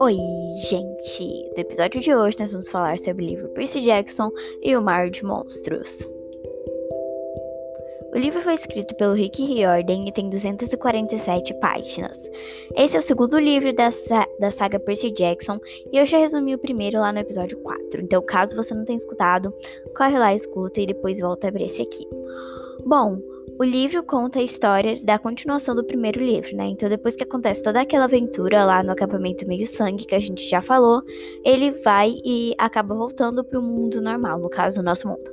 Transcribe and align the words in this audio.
Oi, 0.00 0.16
gente! 0.68 1.50
No 1.54 1.60
episódio 1.60 2.00
de 2.00 2.12
hoje 2.12 2.38
nós 2.40 2.50
vamos 2.50 2.68
falar 2.68 2.98
sobre 2.98 3.24
o 3.24 3.28
livro 3.28 3.48
Percy 3.50 3.80
Jackson 3.82 4.30
e 4.62 4.76
o 4.76 4.82
Mar 4.82 5.08
de 5.10 5.24
Monstros. 5.24 6.10
O 8.12 8.18
livro 8.18 8.40
foi 8.40 8.54
escrito 8.54 8.96
pelo 8.96 9.14
Rick 9.14 9.44
Riordan 9.44 10.06
e 10.06 10.12
tem 10.12 10.28
247 10.28 11.54
páginas. 11.60 12.28
Esse 12.74 12.96
é 12.96 12.98
o 12.98 13.02
segundo 13.02 13.38
livro 13.38 13.72
da, 13.72 13.90
da 14.40 14.50
saga 14.50 14.80
Percy 14.80 15.12
Jackson 15.12 15.60
e 15.92 15.98
eu 15.98 16.06
já 16.06 16.18
resumi 16.18 16.54
o 16.54 16.58
primeiro 16.58 16.98
lá 16.98 17.12
no 17.12 17.20
episódio 17.20 17.58
4. 17.58 18.00
Então, 18.00 18.22
caso 18.22 18.56
você 18.56 18.74
não 18.74 18.84
tenha 18.84 18.96
escutado, 18.96 19.54
corre 19.96 20.18
lá, 20.18 20.34
escuta 20.34 20.80
e 20.80 20.86
depois 20.86 21.20
volta 21.20 21.52
para 21.52 21.62
esse 21.62 21.82
aqui. 21.82 22.06
Bom, 22.84 23.18
o 23.58 23.64
livro 23.64 24.02
conta 24.02 24.38
a 24.38 24.42
história 24.42 24.98
da 25.04 25.18
continuação 25.18 25.74
do 25.74 25.84
primeiro 25.84 26.20
livro, 26.22 26.56
né? 26.56 26.66
Então, 26.66 26.88
depois 26.88 27.16
que 27.16 27.22
acontece 27.22 27.62
toda 27.62 27.80
aquela 27.80 28.04
aventura 28.04 28.64
lá 28.64 28.82
no 28.82 28.92
acampamento 28.92 29.46
Meio 29.46 29.66
Sangue, 29.66 30.06
que 30.06 30.14
a 30.14 30.20
gente 30.20 30.48
já 30.48 30.60
falou, 30.60 31.02
ele 31.44 31.70
vai 31.70 32.14
e 32.24 32.54
acaba 32.58 32.94
voltando 32.94 33.44
para 33.44 33.58
o 33.58 33.62
mundo 33.62 34.00
normal, 34.02 34.38
no 34.38 34.50
caso, 34.50 34.80
o 34.80 34.84
nosso 34.84 35.08
mundo. 35.08 35.30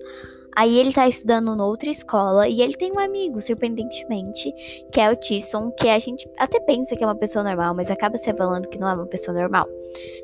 Aí 0.56 0.80
ele 0.80 0.94
tá 0.94 1.08
estudando 1.08 1.56
noutra 1.56 1.90
escola 1.90 2.48
e 2.48 2.62
ele 2.62 2.76
tem 2.76 2.92
um 2.92 3.00
amigo, 3.00 3.42
surpreendentemente, 3.42 4.54
que 4.92 5.00
é 5.00 5.12
o 5.12 5.16
Tisson, 5.16 5.72
que 5.72 5.90
a 5.90 6.00
gente 6.00 6.30
até 6.38 6.60
pensa 6.60 6.96
que 6.96 7.04
é 7.04 7.08
uma 7.08 7.16
pessoa 7.16 7.44
normal, 7.44 7.74
mas 7.74 7.90
acaba 7.90 8.18
se 8.18 8.28
revelando 8.28 8.68
que 8.68 8.80
não 8.80 8.88
é 8.88 8.94
uma 8.94 9.06
pessoa 9.06 9.38
normal. 9.38 9.68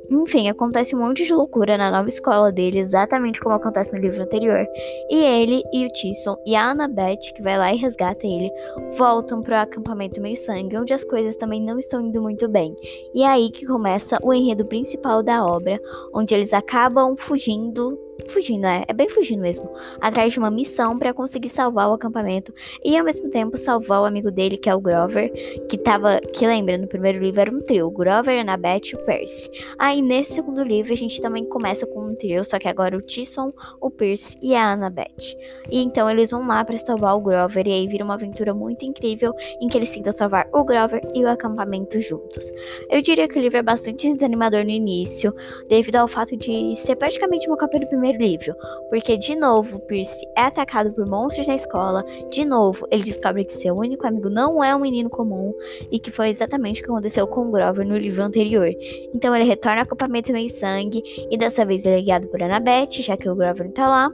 Enfim, 0.09 0.49
acontece 0.49 0.95
um 0.95 0.99
monte 0.99 1.23
de 1.23 1.33
loucura 1.33 1.77
na 1.77 1.91
nova 1.91 2.07
escola 2.07 2.51
dele, 2.51 2.79
exatamente 2.79 3.39
como 3.39 3.55
acontece 3.55 3.93
no 3.93 4.01
livro 4.01 4.21
anterior. 4.21 4.65
E 5.09 5.15
ele 5.15 5.63
e 5.73 5.85
o 5.85 5.89
Tisson 5.89 6.35
e 6.45 6.55
a 6.55 6.71
Annabeth, 6.71 7.33
que 7.35 7.41
vai 7.41 7.57
lá 7.57 7.73
e 7.73 7.77
resgata 7.77 8.25
ele, 8.25 8.51
voltam 8.97 9.41
pro 9.41 9.55
acampamento 9.55 10.21
meio 10.21 10.35
sangue, 10.35 10.77
onde 10.77 10.93
as 10.93 11.03
coisas 11.03 11.37
também 11.37 11.61
não 11.61 11.77
estão 11.77 12.01
indo 12.01 12.21
muito 12.21 12.47
bem. 12.47 12.75
E 13.13 13.23
é 13.23 13.27
aí 13.27 13.49
que 13.49 13.65
começa 13.65 14.19
o 14.23 14.33
enredo 14.33 14.65
principal 14.65 15.21
da 15.21 15.45
obra, 15.45 15.79
onde 16.13 16.33
eles 16.33 16.53
acabam 16.53 17.15
fugindo 17.15 17.97
fugindo, 18.27 18.65
é, 18.65 18.83
é 18.87 18.93
bem 18.93 19.09
fugindo 19.09 19.41
mesmo, 19.41 19.69
atrás 20.01 20.33
de 20.33 20.39
uma 20.39 20.51
missão 20.51 20.97
para 20.97 21.13
conseguir 21.13 21.49
salvar 21.49 21.89
o 21.89 21.93
acampamento 21.93 22.53
e 22.83 22.97
ao 22.97 23.03
mesmo 23.03 23.29
tempo 23.29 23.57
salvar 23.57 24.01
o 24.01 24.05
amigo 24.05 24.31
dele, 24.31 24.57
que 24.57 24.69
é 24.69 24.75
o 24.75 24.79
Grover, 24.79 25.31
que 25.67 25.77
tava, 25.77 26.19
que 26.19 26.45
lembra, 26.45 26.77
no 26.77 26.87
primeiro 26.87 27.19
livro 27.19 27.41
era 27.41 27.51
um 27.51 27.59
trio, 27.59 27.89
Grover, 27.91 28.39
Annabeth 28.39 28.91
e 28.91 28.95
o 28.95 29.05
Percy. 29.05 29.49
Aí 29.77 30.01
nesse 30.01 30.33
segundo 30.33 30.63
livro 30.63 30.93
a 30.93 30.95
gente 30.95 31.21
também 31.21 31.45
começa 31.45 31.85
com 31.85 32.07
um 32.07 32.15
trio, 32.15 32.43
só 32.43 32.57
que 32.57 32.67
agora 32.67 32.97
o 32.97 33.01
Tisson, 33.01 33.53
o 33.79 33.89
Percy 33.89 34.37
e 34.41 34.55
a 34.55 34.73
Annabeth. 34.73 35.37
E 35.71 35.81
então 35.83 36.09
eles 36.09 36.31
vão 36.31 36.45
lá 36.47 36.63
para 36.65 36.77
salvar 36.77 37.15
o 37.15 37.21
Grover 37.21 37.67
e 37.67 37.71
aí 37.71 37.87
vira 37.87 38.03
uma 38.03 38.15
aventura 38.15 38.53
muito 38.53 38.83
incrível 38.85 39.33
em 39.61 39.67
que 39.67 39.77
eles 39.77 39.91
tentam 39.91 40.11
salvar 40.11 40.47
o 40.53 40.63
Grover 40.63 41.01
e 41.13 41.23
o 41.23 41.29
acampamento 41.29 41.99
juntos. 41.99 42.51
Eu 42.89 43.01
diria 43.01 43.27
que 43.27 43.37
o 43.37 43.41
livro 43.41 43.57
é 43.57 43.61
bastante 43.61 44.11
desanimador 44.11 44.63
no 44.63 44.71
início, 44.71 45.33
devido 45.67 45.97
ao 45.97 46.07
fato 46.07 46.35
de 46.35 46.73
ser 46.75 46.95
praticamente 46.95 47.47
uma 47.47 47.57
cópia 47.57 47.81
do 47.81 47.87
primeiro 47.87 48.08
primeiro 48.09 48.17
livro, 48.17 48.55
porque 48.89 49.17
de 49.17 49.35
novo 49.35 49.79
Percy 49.81 50.27
é 50.35 50.41
atacado 50.41 50.91
por 50.93 51.07
monstros 51.07 51.47
na 51.47 51.55
escola, 51.55 52.03
de 52.29 52.43
novo 52.45 52.87
ele 52.91 53.03
descobre 53.03 53.45
que 53.45 53.53
seu 53.53 53.75
único 53.75 54.05
amigo 54.07 54.29
não 54.29 54.63
é 54.63 54.75
um 54.75 54.79
menino 54.79 55.09
comum 55.09 55.53
e 55.91 55.99
que 55.99 56.11
foi 56.11 56.29
exatamente 56.29 56.81
o 56.81 56.85
que 56.85 56.91
aconteceu 56.91 57.27
com 57.27 57.51
Grover 57.51 57.85
no 57.85 57.97
livro 57.97 58.23
anterior. 58.23 58.69
Então 59.13 59.35
ele 59.35 59.45
retorna 59.45 59.81
ao 59.81 59.83
acampamento 59.83 60.31
meio 60.31 60.49
sangue 60.49 61.01
e 61.29 61.37
dessa 61.37 61.65
vez 61.65 61.85
ele 61.85 61.99
é 61.99 62.01
guiado 62.01 62.27
por 62.27 62.41
Annabeth, 62.41 63.01
já 63.01 63.15
que 63.15 63.29
o 63.29 63.35
Grover 63.35 63.65
não 63.65 63.73
tá 63.73 63.87
lá, 63.87 64.11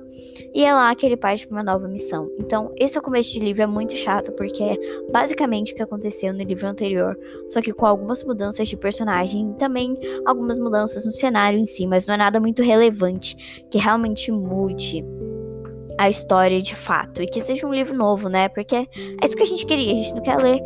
e 0.53 0.63
é 0.63 0.73
lá 0.73 0.93
que 0.95 1.05
ele 1.05 1.17
parte 1.17 1.47
para 1.47 1.57
uma 1.57 1.63
nova 1.63 1.87
missão. 1.87 2.29
Então 2.39 2.71
esse 2.77 2.99
começo 2.99 3.31
de 3.31 3.39
livro 3.39 3.63
é 3.63 3.67
muito 3.67 3.95
chato 3.95 4.31
porque 4.33 4.63
é 4.63 4.77
basicamente 5.11 5.73
o 5.73 5.75
que 5.75 5.83
aconteceu 5.83 6.33
no 6.33 6.43
livro 6.43 6.67
anterior, 6.67 7.17
só 7.47 7.61
que 7.61 7.73
com 7.73 7.85
algumas 7.85 8.23
mudanças 8.23 8.67
de 8.67 8.77
personagem 8.77 9.51
e 9.51 9.53
também 9.55 9.97
algumas 10.25 10.59
mudanças 10.59 11.05
no 11.05 11.11
cenário 11.11 11.59
em 11.59 11.65
si, 11.65 11.87
mas 11.87 12.07
não 12.07 12.15
é 12.15 12.17
nada 12.17 12.39
muito 12.39 12.61
relevante 12.61 13.65
que 13.69 13.77
realmente 13.85 14.31
mude 14.31 15.05
a 15.99 16.09
história 16.09 16.59
de 16.59 16.75
fato 16.75 17.21
e 17.21 17.27
que 17.27 17.39
seja 17.39 17.67
um 17.67 17.73
livro 17.73 17.95
novo, 17.95 18.27
né? 18.27 18.49
Porque 18.49 18.75
é 18.75 18.87
isso 19.23 19.35
que 19.35 19.43
a 19.43 19.45
gente 19.45 19.65
queria. 19.65 19.93
A 19.93 19.95
gente 19.95 20.15
não 20.15 20.23
quer 20.23 20.37
ler 20.37 20.59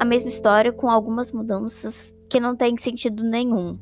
a 0.00 0.04
mesma 0.04 0.28
história 0.28 0.72
com 0.72 0.90
algumas 0.90 1.30
mudanças 1.30 2.12
que 2.34 2.40
não 2.40 2.56
tem 2.56 2.76
sentido 2.76 3.22
nenhum. 3.22 3.78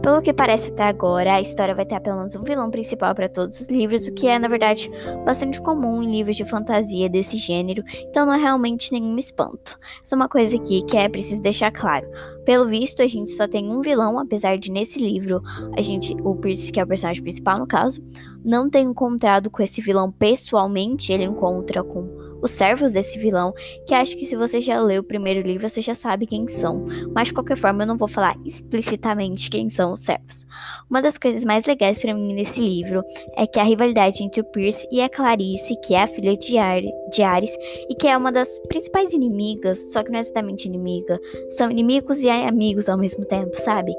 Pelo 0.00 0.22
que 0.22 0.32
parece 0.32 0.70
até 0.70 0.84
agora, 0.84 1.34
a 1.34 1.40
história 1.40 1.74
vai 1.74 1.84
ter 1.84 1.96
apenas 1.96 2.36
um 2.36 2.44
vilão 2.44 2.70
principal 2.70 3.12
para 3.16 3.28
todos 3.28 3.58
os 3.58 3.66
livros, 3.66 4.06
o 4.06 4.12
que 4.12 4.28
é, 4.28 4.38
na 4.38 4.46
verdade, 4.46 4.88
bastante 5.24 5.60
comum 5.60 6.00
em 6.00 6.08
livros 6.08 6.36
de 6.36 6.44
fantasia 6.44 7.08
desse 7.08 7.36
gênero, 7.36 7.82
então 8.08 8.24
não 8.24 8.34
é 8.34 8.36
realmente 8.36 8.92
nenhum 8.92 9.18
espanto. 9.18 9.76
É 10.08 10.14
uma 10.14 10.28
coisa 10.28 10.54
aqui 10.54 10.82
que 10.82 10.96
é 10.96 11.08
preciso 11.08 11.42
deixar 11.42 11.72
claro. 11.72 12.08
Pelo 12.44 12.68
visto, 12.68 13.02
a 13.02 13.08
gente 13.08 13.32
só 13.32 13.48
tem 13.48 13.68
um 13.68 13.80
vilão, 13.80 14.20
apesar 14.20 14.56
de 14.56 14.70
nesse 14.70 15.00
livro, 15.00 15.42
a 15.76 15.82
gente, 15.82 16.14
o 16.22 16.36
Percy, 16.36 16.70
que 16.70 16.78
é 16.78 16.84
o 16.84 16.86
personagem 16.86 17.24
principal 17.24 17.58
no 17.58 17.66
caso, 17.66 18.00
não 18.44 18.70
ter 18.70 18.80
encontrado 18.80 19.50
com 19.50 19.64
esse 19.64 19.80
vilão 19.80 20.12
pessoalmente, 20.12 21.12
ele 21.12 21.24
encontra 21.24 21.82
com 21.82 22.08
os 22.42 22.50
servos 22.50 22.92
desse 22.92 23.18
vilão, 23.18 23.52
que 23.86 23.94
acho 23.94 24.16
que 24.16 24.26
se 24.26 24.36
você 24.36 24.60
já 24.60 24.80
leu 24.80 25.00
o 25.00 25.04
primeiro 25.04 25.40
livro, 25.40 25.68
você 25.68 25.80
já 25.80 25.94
sabe 25.94 26.26
quem 26.26 26.46
são. 26.46 26.86
Mas 27.14 27.28
de 27.28 27.34
qualquer 27.34 27.56
forma, 27.56 27.82
eu 27.82 27.86
não 27.86 27.96
vou 27.96 28.08
falar 28.08 28.36
explicitamente 28.44 29.50
quem 29.50 29.68
são 29.68 29.92
os 29.92 30.00
servos. 30.00 30.46
Uma 30.88 31.02
das 31.02 31.18
coisas 31.18 31.44
mais 31.44 31.64
legais 31.64 31.98
para 31.98 32.14
mim 32.14 32.34
nesse 32.34 32.60
livro 32.60 33.02
é 33.36 33.46
que 33.46 33.60
a 33.60 33.64
rivalidade 33.64 34.22
entre 34.22 34.40
o 34.40 34.44
Pierce 34.44 34.86
e 34.90 35.00
a 35.00 35.08
Clarice, 35.08 35.78
que 35.84 35.94
é 35.94 36.02
a 36.02 36.06
filha 36.06 36.36
de, 36.36 36.58
Ar 36.58 36.82
de 37.12 37.22
Ares 37.22 37.56
e 37.88 37.94
que 37.94 38.08
é 38.08 38.16
uma 38.16 38.32
das 38.32 38.58
principais 38.68 39.12
inimigas, 39.12 39.92
só 39.92 40.02
que 40.02 40.10
não 40.10 40.18
é 40.18 40.20
exatamente 40.20 40.66
inimiga, 40.66 41.18
são 41.48 41.70
inimigos 41.70 42.22
e 42.22 42.30
amigos 42.30 42.88
ao 42.88 42.98
mesmo 42.98 43.24
tempo, 43.24 43.56
sabe? 43.58 43.92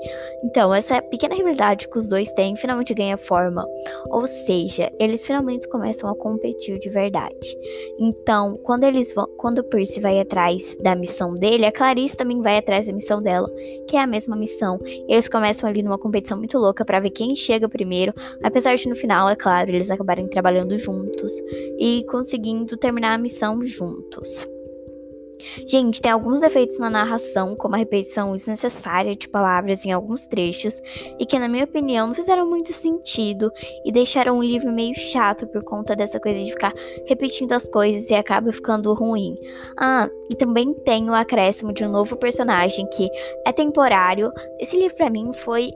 Então, 0.44 0.74
essa 0.74 1.02
pequena 1.02 1.36
rivalidade 1.36 1.88
que 1.88 1.98
os 1.98 2.08
dois 2.08 2.32
têm 2.34 2.56
finalmente 2.56 2.94
ganha 2.94 3.18
forma. 3.18 3.66
Ou 4.10 4.26
seja, 4.26 4.92
eles 5.00 5.26
finalmente 5.26 5.68
começam 5.70 6.10
a 6.10 6.16
competir 6.16 6.80
de 6.80 6.90
verdade. 6.90 7.58
Então, 8.00 8.31
então, 8.32 8.58
quando 8.64 8.86
eles 8.86 9.14
vão, 9.14 9.28
quando 9.36 9.60
o 9.60 9.64
Percy 9.66 10.00
vai 10.00 10.18
atrás 10.18 10.78
da 10.78 10.96
missão 10.96 11.36
dele, 11.36 11.66
a 11.66 11.72
Clarice 11.72 12.16
também 12.16 12.42
vai 12.42 12.60
atrás 12.60 12.88
da 12.88 12.94
missão 12.94 13.22
dela, 13.22 13.52
que 13.90 13.98
é 13.98 14.00
a 14.00 14.08
mesma 14.08 14.38
missão. 14.38 14.80
Eles 15.10 15.28
começam 15.28 15.68
ali 15.70 15.84
numa 15.84 15.98
competição 15.98 16.38
muito 16.38 16.58
louca 16.58 16.86
para 16.86 17.02
ver 17.02 17.10
quem 17.10 17.36
chega 17.36 17.68
primeiro, 17.68 18.14
apesar 18.42 18.76
de 18.76 18.88
no 18.88 18.96
final, 18.96 19.28
é 19.28 19.36
claro, 19.36 19.70
eles 19.70 19.92
acabarem 19.92 20.30
trabalhando 20.30 20.78
juntos 20.78 21.34
e 21.78 22.06
conseguindo 22.10 22.78
terminar 22.78 23.16
a 23.16 23.18
missão 23.18 23.62
juntos. 23.62 24.48
Gente, 25.68 26.02
tem 26.02 26.12
alguns 26.12 26.42
defeitos 26.42 26.80
na 26.80 26.90
narração, 26.90 27.56
como 27.56 27.76
a 27.76 27.78
repetição 27.78 28.34
desnecessária 28.34 29.16
de 29.16 29.28
palavras 29.28 29.86
em 29.86 29.92
alguns 29.92 30.26
trechos, 30.26 30.82
e 31.20 31.26
que, 31.26 31.40
na 31.40 31.48
minha 31.48 31.64
opinião, 31.64 32.08
não 32.08 32.14
fizeram 32.14 32.48
muito 32.48 32.74
sentido 32.74 33.52
e 33.86 33.92
deixaram 33.92 34.38
o 34.38 34.44
livro 34.44 34.72
meio 34.72 34.96
chato 34.96 35.48
por 35.48 35.64
conta 35.64 35.96
dessa 35.96 36.20
coisa 36.20 36.44
de 36.44 36.52
ficar 36.52 36.74
repetindo 37.06 37.54
as 37.54 37.68
coisas 37.68 38.10
e 38.10 38.16
acaba 38.16 38.52
ficando 38.52 38.94
ruim. 38.94 39.36
Ah, 39.78 40.10
e 40.30 40.36
também 40.36 40.74
tem 40.74 41.10
o 41.10 41.14
acréscimo 41.14 41.74
de 41.74 41.86
um 41.86 41.92
novo 41.92 42.16
personagem 42.18 42.88
que 42.94 43.08
é 43.46 43.52
temporário. 43.52 44.32
Esse 44.60 44.78
livro, 44.78 44.96
para 44.96 45.10
mim, 45.10 45.32
foi 45.34 45.74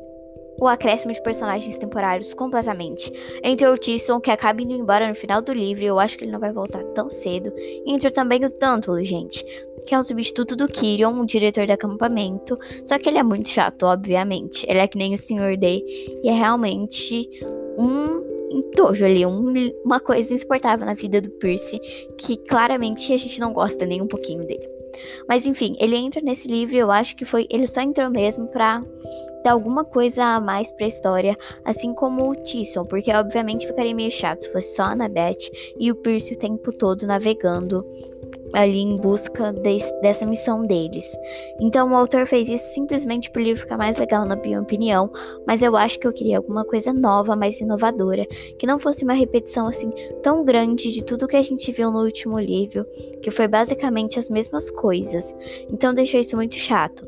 o 0.60 0.68
acréscimo 0.68 1.14
de 1.14 1.22
personagens 1.22 1.78
temporários 1.78 2.34
completamente. 2.34 3.12
Entre 3.44 3.68
o 3.68 3.78
Tisson, 3.78 4.20
que 4.20 4.32
acaba 4.32 4.62
indo 4.62 4.74
embora 4.74 5.08
no 5.08 5.16
final 5.16 5.42
do 5.42 5.54
livro, 5.54 5.84
eu 5.84 6.00
acho 6.00 6.18
que 6.18 6.24
ele 6.24 6.32
não 6.32 6.40
vai 6.40 6.52
voltar 6.52 6.84
tão 6.94 7.10
cedo. 7.10 7.52
Entre 7.86 8.10
também 8.10 8.44
o 8.44 8.50
Tântulo, 8.50 9.04
gente, 9.04 9.44
que 9.86 9.94
é 9.94 10.00
um 10.00 10.04
substituto 10.04 10.56
do 10.56 10.68
Kirion, 10.68 11.20
o 11.20 11.26
diretor 11.26 11.66
do 11.68 11.74
acampamento. 11.74 12.58
Só 12.86 12.98
que 12.98 13.10
ele 13.10 13.18
é 13.18 13.24
muito 13.24 13.50
chato, 13.50 13.84
obviamente. 13.84 14.66
Ele 14.70 14.80
é 14.80 14.88
que 14.88 14.98
nem 14.98 15.14
o 15.14 15.18
Sr. 15.18 15.58
Day, 15.58 15.84
e 16.24 16.30
é 16.30 16.34
realmente 16.34 17.30
um 17.78 18.24
entojo 18.52 19.06
ali, 19.06 19.26
um, 19.26 19.54
uma 19.84 20.00
coisa 20.00 20.34
insuportável 20.34 20.86
na 20.86 20.94
vida 20.94 21.20
do 21.20 21.30
Percy, 21.32 21.80
que 22.18 22.38
claramente 22.38 23.12
a 23.12 23.18
gente 23.18 23.40
não 23.40 23.52
gosta 23.52 23.86
nem 23.86 24.02
um 24.02 24.08
pouquinho 24.08 24.46
dele. 24.46 24.75
Mas 25.28 25.46
enfim, 25.46 25.76
ele 25.80 25.96
entra 25.96 26.22
nesse 26.22 26.48
livro 26.48 26.76
eu 26.78 26.92
acho 26.92 27.16
que 27.16 27.26
foi. 27.26 27.48
Ele 27.50 27.68
só 27.68 27.82
entrou 27.82 28.10
mesmo 28.10 28.48
pra 28.48 28.82
dar 29.44 29.52
alguma 29.52 29.86
coisa 29.86 30.24
a 30.24 30.42
mais 30.42 30.72
pra 30.72 30.88
história, 30.88 31.38
assim 31.64 31.94
como 31.94 32.30
o 32.30 32.36
Tisson, 32.36 32.84
porque 32.84 33.14
obviamente 33.14 33.68
ficaria 33.68 33.94
meio 33.94 34.10
chato 34.10 34.44
se 34.44 34.52
fosse 34.52 34.76
só 34.76 34.84
a 34.84 34.92
Annabeth 34.94 35.52
e 35.80 35.92
o 35.92 35.96
Percy 35.96 36.34
o 36.34 36.38
tempo 36.38 36.72
todo 36.72 37.06
navegando 37.06 37.86
ali 38.56 38.80
em 38.80 38.96
busca 38.96 39.52
de, 39.52 39.78
dessa 40.02 40.26
missão 40.26 40.66
deles. 40.66 41.18
Então 41.60 41.92
o 41.92 41.96
autor 41.96 42.26
fez 42.26 42.50
isso 42.50 42.74
simplesmente 42.74 43.30
para 43.30 43.42
o 43.42 43.44
livro 43.44 43.62
ficar 43.62 43.78
mais 43.78 43.98
legal, 43.98 44.26
na 44.26 44.36
minha 44.36 44.62
opinião, 44.62 45.12
mas 45.46 45.62
eu 45.62 45.76
acho 45.76 46.00
que 46.00 46.08
eu 46.08 46.14
queria 46.14 46.38
alguma 46.38 46.66
coisa 46.66 46.94
nova, 46.94 47.36
mais 47.36 47.60
inovadora, 47.60 48.26
que 48.58 48.66
não 48.66 48.80
fosse 48.80 49.04
uma 49.04 49.14
repetição 49.14 49.68
assim 49.68 49.92
tão 50.24 50.44
grande 50.44 50.92
de 50.92 51.04
tudo 51.04 51.28
que 51.28 51.38
a 51.38 51.42
gente 51.42 51.72
viu 51.72 51.92
no 51.92 52.04
último 52.04 52.40
livro, 52.40 52.86
que 53.22 53.30
foi 53.30 53.48
basicamente 53.48 54.18
as 54.18 54.30
mesmas 54.30 54.72
coisas. 54.72 55.36
Então 55.70 55.94
deixou 55.94 56.20
isso 56.20 56.36
muito 56.36 56.56
chato. 56.56 57.06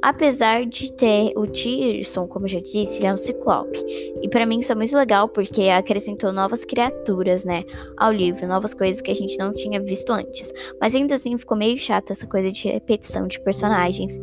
Apesar 0.00 0.64
de 0.64 0.92
ter 0.92 1.32
o 1.36 1.44
Tirson, 1.44 2.28
como 2.28 2.44
eu 2.44 2.50
já 2.50 2.60
disse, 2.60 3.00
ele 3.00 3.08
é 3.08 3.12
um 3.12 3.16
ciclope. 3.16 3.78
E 4.22 4.28
para 4.28 4.46
mim 4.46 4.60
isso 4.60 4.70
é 4.70 4.74
muito 4.74 4.96
legal 4.96 5.28
porque 5.28 5.68
acrescentou 5.68 6.32
novas 6.32 6.64
criaturas, 6.64 7.44
né, 7.44 7.64
ao 7.96 8.12
livro, 8.12 8.46
novas 8.46 8.74
coisas 8.74 9.00
que 9.00 9.10
a 9.10 9.14
gente 9.14 9.36
não 9.38 9.52
tinha 9.52 9.80
visto 9.80 10.12
antes. 10.12 10.52
Mas 10.80 10.94
ainda 10.94 11.16
assim 11.16 11.36
ficou 11.36 11.56
meio 11.56 11.76
chata 11.78 12.12
essa 12.12 12.26
coisa 12.28 12.50
de 12.50 12.68
repetição 12.68 13.26
de 13.26 13.40
personagens, 13.40 14.18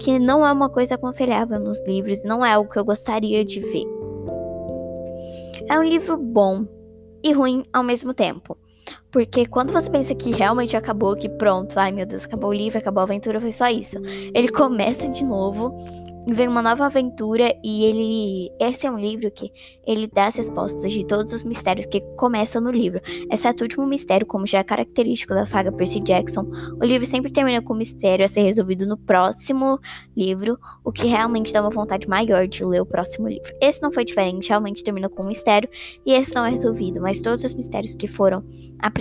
que 0.00 0.18
não 0.18 0.44
é 0.44 0.50
uma 0.50 0.68
coisa 0.68 0.96
aconselhável 0.96 1.60
nos 1.60 1.80
livros, 1.86 2.24
não 2.24 2.44
é 2.44 2.52
algo 2.52 2.70
que 2.70 2.78
eu 2.78 2.84
gostaria 2.84 3.44
de 3.44 3.60
ver. 3.60 3.84
É 5.68 5.78
um 5.78 5.84
livro 5.84 6.16
bom 6.16 6.66
e 7.22 7.32
ruim 7.32 7.62
ao 7.72 7.84
mesmo 7.84 8.12
tempo. 8.12 8.58
Porque 9.10 9.46
quando 9.46 9.72
você 9.72 9.90
pensa 9.90 10.14
que 10.14 10.30
realmente 10.30 10.76
acabou, 10.76 11.16
que 11.16 11.28
pronto, 11.28 11.78
ai 11.78 11.92
meu 11.92 12.06
Deus, 12.06 12.24
acabou 12.24 12.50
o 12.50 12.54
livro, 12.54 12.78
acabou 12.78 13.00
a 13.00 13.04
aventura, 13.04 13.40
foi 13.40 13.52
só 13.52 13.68
isso. 13.68 13.96
Ele 14.34 14.48
começa 14.48 15.08
de 15.08 15.24
novo 15.24 15.76
vem 16.28 16.48
uma 16.48 16.62
nova 16.62 16.86
aventura 16.86 17.54
e 17.64 17.84
ele. 17.84 18.50
Esse 18.60 18.86
é 18.86 18.90
um 18.90 18.98
livro 18.98 19.30
que 19.30 19.50
ele 19.86 20.06
dá 20.06 20.26
as 20.26 20.36
respostas 20.36 20.90
de 20.90 21.04
todos 21.04 21.32
os 21.32 21.44
mistérios 21.44 21.86
que 21.86 22.00
começam 22.16 22.60
no 22.60 22.70
livro, 22.70 23.00
exceto 23.30 23.62
o 23.62 23.64
último 23.64 23.86
mistério, 23.86 24.26
como 24.26 24.46
já 24.46 24.58
é 24.58 24.64
característico 24.64 25.34
da 25.34 25.46
saga 25.46 25.72
Percy 25.72 26.00
Jackson. 26.00 26.46
O 26.80 26.84
livro 26.84 27.06
sempre 27.06 27.32
termina 27.32 27.62
com 27.62 27.72
o 27.72 27.76
mistério 27.76 28.24
a 28.24 28.28
ser 28.28 28.42
resolvido 28.42 28.86
no 28.86 28.96
próximo 28.96 29.78
livro, 30.16 30.58
o 30.84 30.92
que 30.92 31.06
realmente 31.06 31.52
dá 31.52 31.60
uma 31.60 31.70
vontade 31.70 32.08
maior 32.08 32.46
de 32.46 32.64
ler 32.64 32.82
o 32.82 32.86
próximo 32.86 33.28
livro. 33.28 33.52
Esse 33.60 33.82
não 33.82 33.90
foi 33.90 34.04
diferente, 34.04 34.48
realmente 34.48 34.84
termina 34.84 35.08
com 35.08 35.22
um 35.22 35.26
mistério 35.26 35.68
e 36.04 36.12
esse 36.12 36.34
não 36.34 36.44
é 36.44 36.50
resolvido, 36.50 37.00
mas 37.00 37.20
todos 37.20 37.44
os 37.44 37.54
mistérios 37.54 37.94
que 37.94 38.06
foram 38.06 38.44
apresentados 38.78 38.99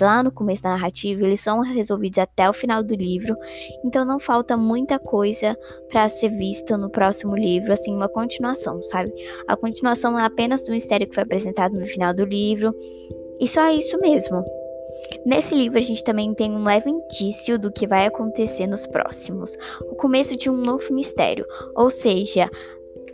lá 0.00 0.22
no 0.22 0.32
começo 0.32 0.62
da 0.62 0.70
narrativa, 0.70 1.24
eles 1.24 1.40
são 1.40 1.60
resolvidos 1.60 2.18
até 2.18 2.48
o 2.48 2.52
final 2.52 2.82
do 2.82 2.94
livro, 2.94 3.36
então 3.84 4.04
não 4.04 4.18
falta 4.18 4.56
muita 4.56 4.98
coisa 4.98 5.56
para 5.88 6.08
ser 6.08 6.28
vista 6.30 6.76
no 6.76 6.90
próximo 6.90 7.36
livro, 7.36 7.72
assim, 7.72 7.94
uma 7.94 8.08
continuação, 8.08 8.82
sabe? 8.82 9.12
A 9.46 9.56
continuação 9.56 10.18
é 10.18 10.24
apenas 10.24 10.64
do 10.64 10.72
mistério 10.72 11.06
que 11.08 11.14
foi 11.14 11.22
apresentado 11.22 11.72
no 11.72 11.86
final 11.86 12.12
do 12.14 12.24
livro. 12.24 12.74
E 13.40 13.46
só 13.46 13.70
isso 13.70 13.98
mesmo. 14.00 14.44
Nesse 15.24 15.54
livro 15.54 15.78
a 15.78 15.82
gente 15.82 16.02
também 16.02 16.34
tem 16.34 16.50
um 16.50 16.64
leve 16.64 16.90
indício 16.90 17.58
do 17.58 17.70
que 17.70 17.86
vai 17.86 18.06
acontecer 18.06 18.66
nos 18.66 18.86
próximos, 18.86 19.56
o 19.90 19.94
começo 19.94 20.36
de 20.36 20.50
um 20.50 20.56
novo 20.56 20.92
mistério, 20.92 21.46
ou 21.76 21.90
seja, 21.90 22.50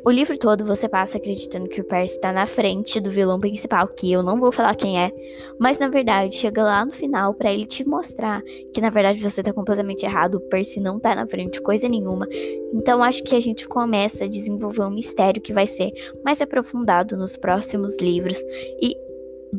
o 0.05 0.11
livro 0.11 0.39
todo 0.39 0.65
você 0.65 0.89
passa 0.89 1.17
acreditando 1.17 1.69
que 1.69 1.81
o 1.81 1.85
Percy 1.85 2.17
está 2.17 2.33
na 2.33 2.47
frente 2.47 3.01
do 3.01 3.11
vilão 3.11 3.41
principal, 3.41 3.89
que 3.89 4.13
eu 4.13 4.23
não 4.23 4.39
vou 4.39 4.53
falar 4.53 4.75
quem 4.75 5.01
é, 5.01 5.11
mas 5.59 5.79
na 5.79 5.89
verdade 5.89 6.35
chega 6.35 6.63
lá 6.63 6.85
no 6.85 6.93
final 6.93 7.33
para 7.33 7.53
ele 7.53 7.65
te 7.65 7.89
mostrar 7.89 8.43
que 8.73 8.81
na 8.81 8.91
verdade 8.91 9.19
você 9.19 9.43
tá 9.43 9.53
completamente 9.53 10.05
errado, 10.05 10.37
o 10.37 10.41
Percy 10.41 10.79
não 10.79 11.01
tá 11.01 11.15
na 11.15 11.27
frente 11.27 11.63
coisa 11.63 11.89
nenhuma. 11.89 12.29
Então 12.75 13.03
acho 13.03 13.23
que 13.23 13.35
a 13.35 13.41
gente 13.41 13.67
começa 13.67 14.25
a 14.25 14.29
desenvolver 14.29 14.83
um 14.83 14.91
mistério 14.91 15.41
que 15.41 15.53
vai 15.53 15.67
ser 15.67 15.91
mais 16.23 16.43
aprofundado 16.43 17.17
nos 17.17 17.37
próximos 17.37 17.97
livros 17.99 18.39
e 18.83 18.97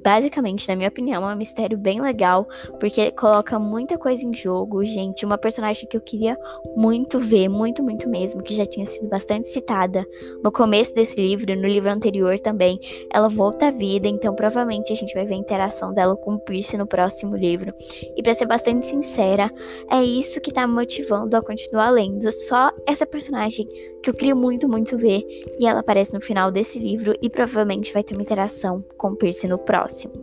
basicamente, 0.03 0.67
na 0.67 0.75
minha 0.75 0.89
opinião, 0.89 1.29
é 1.29 1.33
um 1.33 1.37
mistério 1.37 1.77
bem 1.77 2.01
legal, 2.01 2.47
porque 2.79 3.11
coloca 3.11 3.57
muita 3.57 3.97
coisa 3.97 4.25
em 4.25 4.33
jogo, 4.33 4.83
gente. 4.83 5.25
Uma 5.25 5.37
personagem 5.37 5.87
que 5.87 5.95
eu 5.95 6.01
queria 6.01 6.37
muito 6.75 7.19
ver, 7.19 7.47
muito, 7.47 7.83
muito 7.83 8.09
mesmo, 8.09 8.43
que 8.43 8.53
já 8.53 8.65
tinha 8.65 8.85
sido 8.85 9.07
bastante 9.09 9.47
citada 9.47 10.05
no 10.43 10.51
começo 10.51 10.93
desse 10.93 11.19
livro, 11.19 11.55
no 11.55 11.63
livro 11.63 11.91
anterior 11.91 12.39
também. 12.39 12.79
Ela 13.11 13.29
volta 13.29 13.67
à 13.67 13.71
vida, 13.71 14.07
então 14.07 14.35
provavelmente 14.35 14.91
a 14.91 14.95
gente 14.95 15.13
vai 15.13 15.25
ver 15.25 15.35
a 15.35 15.37
interação 15.37 15.93
dela 15.93 16.15
com 16.15 16.33
o 16.33 16.39
Pierce 16.39 16.77
no 16.77 16.87
próximo 16.87 17.35
livro. 17.35 17.73
E 18.15 18.21
para 18.21 18.33
ser 18.33 18.45
bastante 18.45 18.85
sincera, 18.85 19.51
é 19.91 20.03
isso 20.03 20.41
que 20.41 20.51
tá 20.51 20.67
me 20.67 20.73
motivando 20.73 21.35
a 21.37 21.41
continuar 21.41 21.89
lendo. 21.89 22.29
Só 22.31 22.71
essa 22.87 23.05
personagem 23.05 23.67
que 24.01 24.09
eu 24.09 24.13
queria 24.13 24.35
muito, 24.35 24.69
muito 24.69 24.97
ver, 24.97 25.23
e 25.59 25.65
ela 25.65 25.79
aparece 25.79 26.13
no 26.13 26.21
final 26.21 26.51
desse 26.51 26.77
livro 26.77 27.15
e 27.21 27.29
provavelmente 27.29 27.91
vai 27.91 28.03
ter 28.03 28.13
uma 28.13 28.21
interação 28.21 28.83
com 28.97 29.09
o 29.09 29.15
Pierce 29.15 29.47
no 29.47 29.57
próximo 29.57 29.84
próximo. 29.85 30.13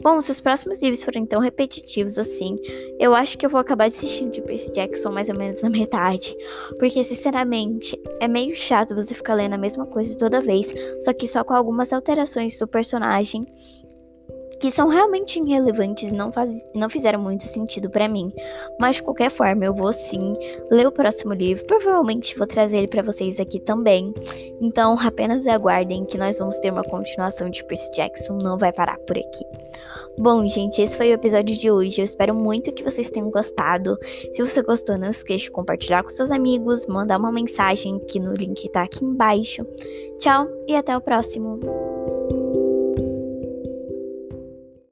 Bom, 0.00 0.20
se 0.20 0.30
os 0.30 0.40
próximos 0.40 0.80
livros 0.82 1.02
forem 1.02 1.26
tão 1.26 1.40
repetitivos 1.40 2.18
assim, 2.18 2.58
eu 2.98 3.14
acho 3.14 3.36
que 3.36 3.44
eu 3.44 3.50
vou 3.50 3.60
acabar 3.60 3.88
desistindo 3.88 4.30
de 4.30 4.40
Percy 4.42 4.72
Jackson 4.72 5.10
mais 5.10 5.28
ou 5.28 5.36
menos 5.36 5.62
na 5.62 5.70
metade. 5.70 6.34
Porque, 6.78 7.02
sinceramente, 7.04 8.00
é 8.20 8.26
meio 8.26 8.54
chato 8.54 8.94
você 8.94 9.14
ficar 9.14 9.34
lendo 9.34 9.54
a 9.54 9.58
mesma 9.58 9.86
coisa 9.86 10.16
toda 10.16 10.40
vez, 10.40 10.72
só 11.00 11.12
que 11.12 11.28
só 11.28 11.44
com 11.44 11.54
algumas 11.54 11.92
alterações 11.92 12.58
do 12.58 12.66
personagem 12.66 13.44
que 14.62 14.70
são 14.70 14.86
realmente 14.86 15.40
irrelevantes 15.40 16.12
e 16.12 16.14
não, 16.14 16.30
faz, 16.30 16.64
não 16.72 16.88
fizeram 16.88 17.20
muito 17.20 17.42
sentido 17.42 17.90
para 17.90 18.06
mim. 18.06 18.30
Mas 18.78 18.96
de 18.96 19.02
qualquer 19.02 19.28
forma, 19.28 19.64
eu 19.64 19.74
vou 19.74 19.92
sim 19.92 20.34
ler 20.70 20.86
o 20.86 20.92
próximo 20.92 21.34
livro. 21.34 21.66
Provavelmente 21.66 22.38
vou 22.38 22.46
trazer 22.46 22.78
ele 22.78 22.86
para 22.86 23.02
vocês 23.02 23.40
aqui 23.40 23.58
também. 23.58 24.14
Então, 24.60 24.94
apenas 25.02 25.48
aguardem 25.48 26.04
que 26.04 26.16
nós 26.16 26.38
vamos 26.38 26.60
ter 26.60 26.70
uma 26.70 26.84
continuação 26.84 27.50
de 27.50 27.64
Percy 27.64 27.90
Jackson. 27.90 28.34
Não 28.34 28.56
vai 28.56 28.72
parar 28.72 28.98
por 28.98 29.18
aqui. 29.18 29.44
Bom, 30.16 30.48
gente, 30.48 30.80
esse 30.80 30.96
foi 30.96 31.10
o 31.10 31.14
episódio 31.14 31.56
de 31.56 31.68
hoje. 31.68 32.00
Eu 32.00 32.04
espero 32.04 32.32
muito 32.32 32.72
que 32.72 32.84
vocês 32.84 33.10
tenham 33.10 33.32
gostado. 33.32 33.98
Se 34.32 34.44
você 34.44 34.62
gostou, 34.62 34.96
não 34.96 35.10
esqueça 35.10 35.46
de 35.46 35.50
compartilhar 35.50 36.04
com 36.04 36.08
seus 36.08 36.30
amigos, 36.30 36.86
mandar 36.86 37.18
uma 37.18 37.32
mensagem 37.32 37.98
que 38.06 38.20
no 38.20 38.32
link 38.32 38.68
tá 38.68 38.84
aqui 38.84 39.04
embaixo. 39.04 39.66
Tchau 40.18 40.46
e 40.68 40.76
até 40.76 40.96
o 40.96 41.00
próximo. 41.00 41.58